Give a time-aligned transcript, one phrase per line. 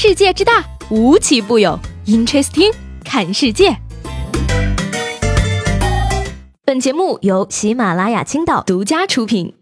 [0.00, 1.76] 世界之大，无奇不有。
[2.06, 2.72] Interesting，
[3.04, 3.76] 看世界。
[6.64, 9.56] 本节目由喜马拉雅青岛独家出品。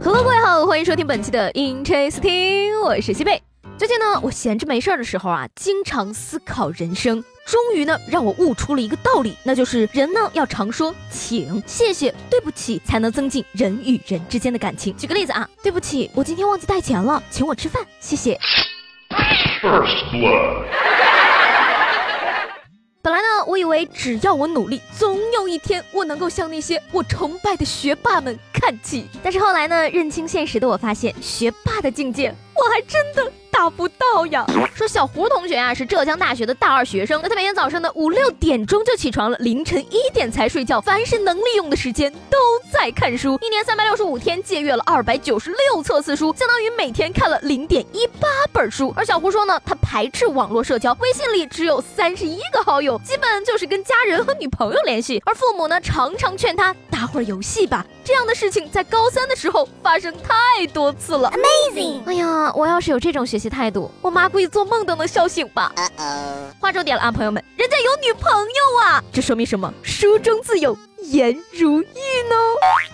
[0.00, 3.42] Hello，各位好，欢迎收听本期的 Interesting，我是西贝。
[3.76, 7.24] 最近呢，我闲着没事儿的时候啊，经常思考人生。
[7.46, 14.96] 终于呢，让我悟出了一个道理，那就是人呢要常说请、谢谢、对不起，才能增进人与人之间的感情。
[14.96, 18.40] 举个例子啊，对不起，我今天忘记带钱了，请我吃饭，谢谢。
[19.60, 20.64] First blood
[23.02, 29.06] 本来呢，我以为只要我努力，总有一天我能够向那些我崇拜的学霸们看齐。
[29.22, 33.30] 但是后来呢，认清现实的我发现，学霸的境界，我还真的。
[33.54, 34.44] 打不到呀！
[34.74, 42.36] 说小胡同学啊是浙江大学的大二学生，那他每天早上呢五六点钟就起床了，凌晨一点才睡觉，凡是能利用的时间都
[42.72, 48.92] 在看书，一年三百六十五天借阅了二百九十六册四书，相当于每天看了零点一八本书。
[48.96, 55.22] 而小胡说呢，他排斥网络社交，微信里只有三十一个好友，基本就是跟家人和女朋友联系。
[55.24, 57.84] 而父母呢，常常劝他打会儿游戏吧。
[58.02, 61.30] 这样的事情在高三的时候发生太多次了。
[61.32, 62.00] Amazing！
[62.06, 65.70] 哎呀，我要是有这种学习态度，我妈估计做梦都能笑醒吧。
[66.58, 69.70] 划重点了啊，朋友们，人家有女朋友啊，这说明什么？
[69.82, 70.74] 书中自有。
[71.04, 72.36] 颜如玉呢？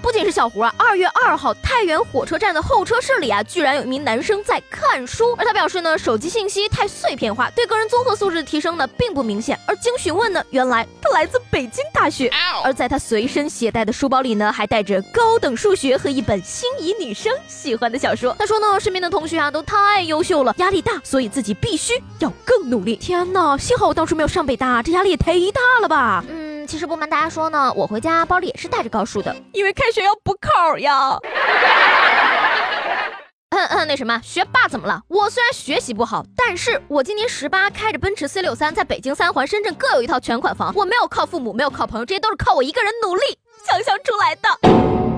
[0.03, 9.59] 不仅是小胡啊，二月二号，太原火车站的候车室里啊，居然有一名男生在看书，而他表示呢，手机信息太碎片化，对个人综合素质的提升呢，并不明显。
[9.67, 12.31] 而经询问呢，原来他来自北京大学，
[12.65, 18.35] 而在他随身携带的书包里呢，还带着高等数学和一本心仪女生喜欢的小说。
[18.39, 22.97] 他说呢，身边的同学啊都太优秀了，压力大，所以自己必须要更努力。
[22.97, 26.25] 天哪，幸好我当初没有上北大，这压力也忒大了吧？
[26.29, 26.40] 嗯。
[26.71, 31.19] 其实不瞒大家说呢，我回家包里也是带着高数的，因为开学要补考呀。
[33.51, 35.03] 嗯嗯，那什么，学霸怎么了？
[35.09, 40.73] 我虽然学习不好，但是我今年十八，开着奔驰 C 六三，在北京三环、深圳各有一套全款房。
[40.77, 43.23] 我没有靠父母，没有靠朋友，这些都是靠我一个人努力
[43.67, 45.10] 想象出来的。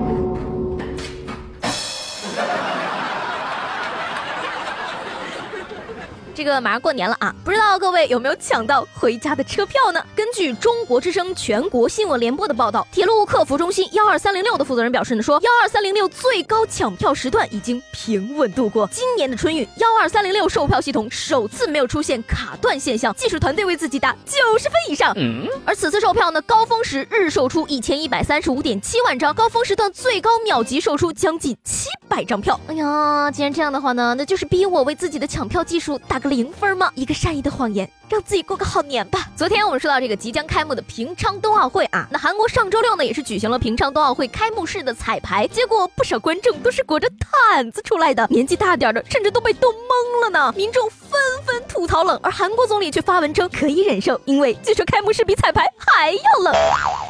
[6.43, 10.05] 这个马上过年了啊，不知道各位有没有抢到回家的车票呢？
[10.13, 18.85] 根据中国之声全国新闻联播的报道，铁路客服中心幺二三零六的负责人表示呢，说幺二三零六最高抢票时段已经平稳度过。
[18.91, 25.15] 今年的春运，幺二三零六售票系统首次没有出现卡断现象，技术团队为自己打九十分以上。
[25.63, 32.59] 而此次售票呢，高峰时日售出一千一百三十五点七万张，高峰时段最高秒级售出将近七百张票。
[32.67, 36.19] 哎呀，既然这样的话呢，那就是逼我为自己的抢票技术打。
[36.33, 36.91] 零分吗？
[36.95, 39.27] 一个善意的谎言，让自己过个好年吧。
[39.35, 50.51] 昨天我们说到这个即将开幕的平昌冬奥会啊，那韩国上周六呢也是举行了平昌冬奥会开幕式的彩排，结果不少观众都是裹着毯子出来的，年纪大点的甚至都被冻懵了呢。
[50.57, 51.11] 民众纷
[51.45, 56.55] 纷吐槽冷，而韩国总理却发文称可以忍受，因为据说开幕式比彩排还要冷。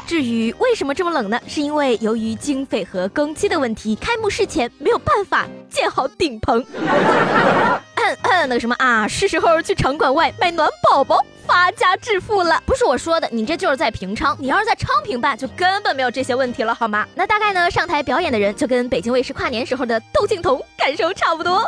[0.06, 1.39] 至于为什么这么冷呢？
[1.47, 6.62] 是因为由于经费和工期的问题，开幕式前没有办法建好顶棚。
[8.41, 12.61] 那个什么啊，是时候去场馆外卖暖宝宝发家致富了。
[12.66, 14.35] 不是我说的，你这就是在平昌。
[14.39, 17.07] 你要是在昌平办，就根本没有这些问题了，好吗？
[17.16, 21.63] 那大概呢，上台表演的人就跟北京卫视跨年时候的窦靖童感受差不多。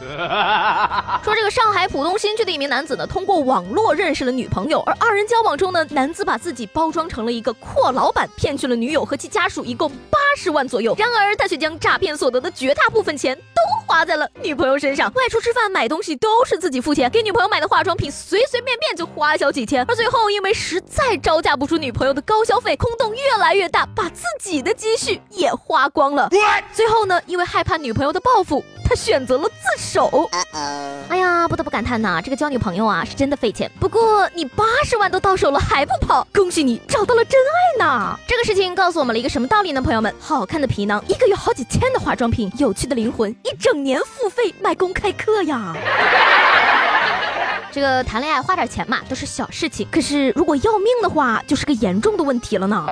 [1.22, 10.94] 说这个上海浦东新区的一名男子呢，通过网络认识了女朋友，而二人交往中呢，男子把自己包装成了一个阔老板，骗去了女友和其家属一共八十万左右。
[10.98, 13.59] 然而他却将诈骗所得的绝大部分钱都
[13.90, 26.30] 花在了女朋友身上，外出吃饭买东西都是自己付钱，给女朋友买的化妆品随随便便就花销几千，而最后因为实在招架不住女朋友的高消费，空洞越来越大，把自己的积蓄也花光了。
[26.72, 28.64] 最后呢，因为害怕女朋友的报复。
[28.82, 30.28] 他选择了自首。
[31.08, 33.70] 哎呀，不得不感叹呐，这个交女朋友啊是真的费钱。
[33.78, 38.18] 不过你八十万都到手了还不跑，恭喜你找到了真爱呢。
[38.26, 39.80] 这个事情告诉我们了一个什么道理呢？
[39.80, 45.74] 朋友们，好看的皮囊，一个月好几千的化妆品，有趣的灵魂，一整年付费卖公开课呀。
[47.72, 49.86] 这个谈恋爱花点钱嘛，都是小事情。
[49.90, 52.84] 可是如果要命的话，就是个严重的问题了呢。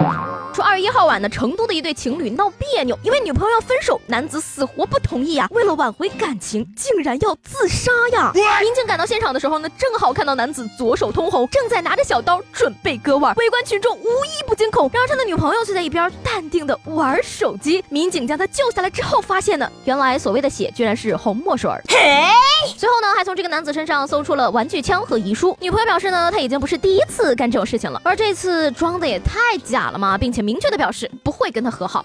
[0.54, 5.48] 说二月一号晚呢，成都的一对情侣闹别扭，因为女朋友要分手，男子死活不同意啊。
[5.50, 8.32] 为了挽回感情，竟然要自杀呀！
[8.34, 13.34] 民警赶到现场的时候呢，正好看到男子左手通红，正在拿着小刀准备割腕。
[13.36, 17.84] 围观群众无一不惊恐，然而他的女朋友却在一边淡定的玩手机。
[17.88, 21.70] 民警将他救下来之后，发现呢，原来所谓的血居然是红墨水。
[21.88, 21.96] 嘿
[22.76, 25.56] 随后呢，还从这个男子身上搜出了玩具枪和遗书。
[25.62, 32.04] 女朋友表示呢，她已经不是第一次干这种事情了，而这次装的也太假了嘛，并且明确的表示不会跟他和好。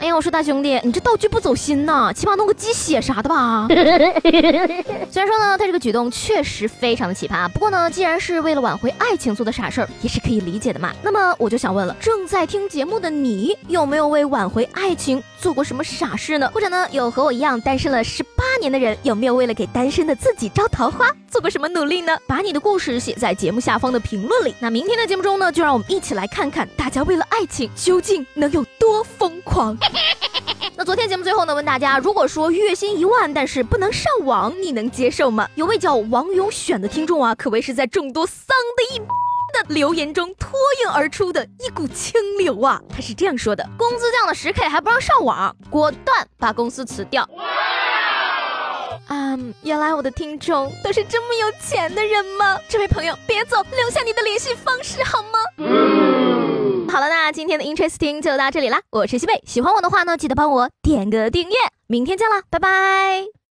[0.00, 3.68] 哎呀，我说大兄弟，你这道具不走心呐，起码弄个鸡血啥的吧。
[3.70, 10.92] 虽然说呢，他这个举动确实非常的奇葩，不过呢，既然是为了挽回爱情做的傻事儿，也是可以理解的嘛。
[11.00, 16.50] 那么我就想问了，正在听节目的你，有没有为挽回爱情做过什么傻事呢？
[16.52, 22.16] 或者呢，有和我一样单身了十八年的人，有没有为了给单身的自己招桃花做过什么努力呢？
[22.26, 24.54] 把你的故事写在节目下方的评论里。
[24.60, 29.76] 那明天的节目中呢，就让我们一起来看看大家为了爱情究竟能有多疯狂。
[30.76, 35.48] 那昨天节目最后呢，问大家，如果说月薪一万，但是不能上网，你能接受吗？
[35.54, 40.50] 有位叫王永选的听众啊，可谓是在众多丧的一的留言中脱
[40.84, 42.80] 颖而出的一股清流啊。
[42.88, 47.26] 他是这样说的：工资降了十 K 还不让上网，果断把公司辞掉。
[49.08, 52.58] 嗯，原来我的听众都是这么有钱的人吗？
[52.68, 55.38] 这位朋友别走，留下你的联系方式好吗？
[56.88, 58.80] 好了，那今天的 Interesting 就到这里啦。
[58.90, 61.56] 我是西贝，喜欢我的话呢，记得帮我点个订阅。
[61.86, 63.36] 明天见啦，拜拜。